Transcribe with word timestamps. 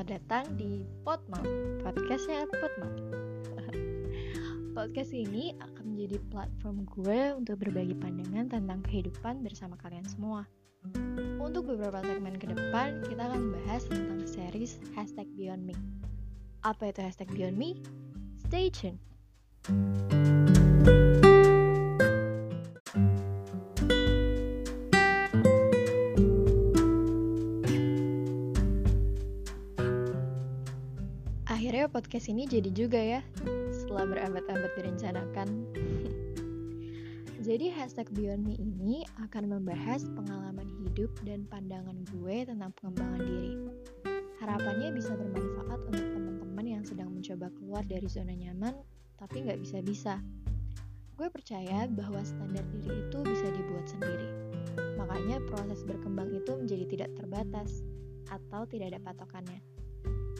sekarang 0.00 0.56
di 0.56 0.80
Podmam, 1.04 1.44
podcastnya 1.84 2.48
Podmam. 2.48 2.92
Podcast 4.76 5.12
ini 5.12 5.52
akan 5.60 5.92
menjadi 5.92 6.16
platform 6.32 6.88
gue 6.88 7.36
untuk 7.36 7.60
berbagi 7.60 7.92
pandangan 8.00 8.48
tentang 8.48 8.80
kehidupan 8.88 9.44
bersama 9.44 9.76
kalian 9.76 10.08
semua. 10.08 10.48
Untuk 11.36 11.68
beberapa 11.68 12.00
segmen 12.00 12.40
ke 12.40 12.48
depan, 12.48 13.04
kita 13.04 13.28
akan 13.28 13.52
bahas 13.60 13.84
tentang 13.92 14.24
series 14.24 14.80
Hashtag 14.96 15.28
Beyond 15.36 15.68
Me. 15.68 15.76
Apa 16.64 16.96
itu 16.96 17.04
Hashtag 17.04 17.28
Beyond 17.36 17.60
Me? 17.60 17.76
Stay 18.48 18.72
tuned! 18.72 20.19
Akhirnya 31.50 31.90
podcast 31.90 32.30
ini 32.30 32.46
jadi 32.46 32.70
juga 32.70 33.02
ya, 33.02 33.26
setelah 33.74 34.06
berabad-abad 34.06 34.70
direncanakan. 34.78 35.48
jadi 37.50 37.74
hashtag 37.74 38.06
Beyond 38.14 38.46
Me 38.46 38.54
ini 38.54 39.02
akan 39.18 39.58
membahas 39.58 40.06
pengalaman 40.14 40.70
hidup 40.86 41.10
dan 41.26 41.42
pandangan 41.50 42.06
gue 42.14 42.46
tentang 42.46 42.70
pengembangan 42.78 43.22
diri. 43.26 43.54
Harapannya 44.38 44.94
bisa 44.94 45.10
bermanfaat 45.18 45.90
untuk 45.90 46.06
teman-teman 46.14 46.66
yang 46.70 46.84
sedang 46.86 47.10
mencoba 47.10 47.50
keluar 47.58 47.82
dari 47.82 48.06
zona 48.06 48.30
nyaman, 48.30 48.78
tapi 49.18 49.42
nggak 49.42 49.58
bisa-bisa. 49.58 50.22
Gue 51.18 51.34
percaya 51.34 51.90
bahwa 51.90 52.22
standar 52.22 52.62
diri 52.78 53.10
itu 53.10 53.18
bisa 53.26 53.50
dibuat 53.50 53.90
sendiri. 53.90 54.54
Makanya 55.02 55.42
proses 55.50 55.82
berkembang 55.82 56.30
itu 56.30 56.54
menjadi 56.54 56.86
tidak 56.86 57.10
terbatas 57.18 57.82
atau 58.30 58.62
tidak 58.70 58.94
ada 58.94 59.02
patokannya. 59.02 59.79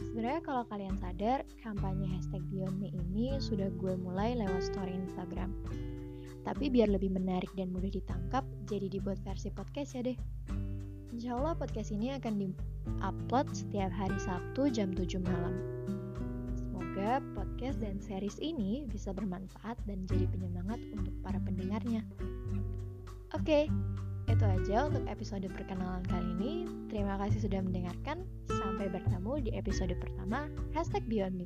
Sebenarnya 0.09 0.41
kalau 0.41 0.63
kalian 0.65 0.97
sadar, 0.97 1.45
kampanye 1.61 2.09
hashtag 2.09 2.41
Beyond 2.49 2.81
Me 2.81 2.89
ini 2.89 3.37
sudah 3.37 3.69
gue 3.77 3.93
mulai 4.01 4.33
lewat 4.33 4.73
story 4.73 4.97
Instagram. 4.97 5.53
Tapi 6.41 6.73
biar 6.73 6.89
lebih 6.89 7.13
menarik 7.13 7.53
dan 7.53 7.69
mudah 7.69 7.93
ditangkap, 7.93 8.41
jadi 8.65 8.89
dibuat 8.89 9.21
versi 9.21 9.53
podcast 9.53 9.93
ya 9.93 10.01
deh. 10.01 10.17
Insya 11.13 11.37
Allah 11.37 11.53
podcast 11.53 11.93
ini 11.93 12.17
akan 12.17 12.33
di-upload 12.41 13.53
setiap 13.53 13.93
hari 13.93 14.17
Sabtu 14.17 14.73
jam 14.73 14.89
7 14.89 15.21
malam. 15.21 15.53
Semoga 16.57 17.21
podcast 17.37 17.77
dan 17.77 18.01
series 18.01 18.41
ini 18.41 18.89
bisa 18.89 19.13
bermanfaat 19.13 19.77
dan 19.85 20.03
jadi 20.09 20.25
penyemangat 20.33 20.81
untuk 20.97 21.13
para 21.21 21.37
pendengarnya. 21.45 22.01
Oke, 23.37 23.69
itu 24.27 24.43
aja 24.43 24.87
untuk 24.89 25.03
episode 25.07 25.45
perkenalan 25.51 26.03
kali 26.09 26.27
ini. 26.39 26.53
Terima 26.89 27.19
kasih 27.21 27.43
sudah 27.43 27.61
mendengarkan. 27.63 28.25
Sampai 28.81 28.97
bertemu 28.97 29.33
di 29.45 29.51
episode 29.53 29.93
pertama 29.93 30.49
Hashtag 30.73 31.05
Beyond 31.05 31.45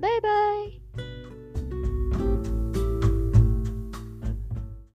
Bye-bye! 0.00 0.87